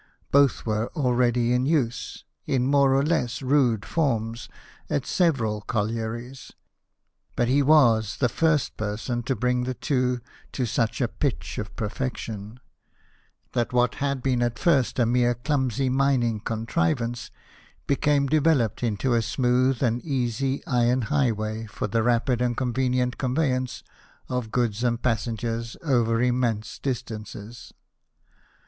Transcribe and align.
Both 0.31 0.65
were 0.65 0.87
already 0.95 1.53
in 1.53 1.67
use, 1.67 2.23
in 2.47 2.65
more 2.65 2.95
or 2.95 3.03
less 3.03 3.43
rude 3.43 3.85
forms, 3.85 4.49
at 4.89 5.05
several 5.05 5.61
collieries. 5.61 6.51
But 7.35 7.47
he 7.47 7.61
was 7.61 8.17
the 8.17 8.25
GEORGE 8.27 8.33
STEPHENSON, 8.33 8.51
ENGINE 8.51 8.55
MAN. 8.57 8.57
45 8.57 8.65
first 8.65 8.77
person 8.77 9.23
to 9.23 9.39
bring 9.39 9.63
the 9.65 9.73
two 9.75 10.19
to 10.53 10.65
such 10.65 11.01
a 11.01 11.07
pitch 11.07 11.59
of 11.59 11.75
perfection, 11.75 12.59
that 13.51 13.73
what 13.73 13.93
had 14.01 14.23
been 14.23 14.41
at 14.41 14.57
first 14.57 14.97
a 14.97 15.05
mere 15.05 15.35
clumsy 15.35 15.87
mining 15.87 16.39
contrivance, 16.39 17.29
became 17.85 18.25
developed 18.25 18.81
into 18.81 19.13
a 19.13 19.21
smooth 19.21 19.83
and 19.83 20.01
easy 20.01 20.65
iron 20.65 21.03
highway 21.13 21.67
for 21.67 21.85
the 21.85 22.01
rapid 22.01 22.41
and 22.41 22.57
convenient 22.57 23.19
conveyance 23.19 23.83
of 24.27 24.49
goods 24.49 24.83
and 24.83 25.03
passengers 25.03 25.77
over 25.83 26.19
immense 26.23 26.79
distances. 26.79 27.71